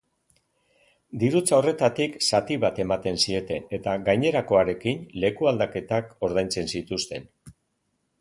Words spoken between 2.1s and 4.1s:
zati bat ematen zieten, eta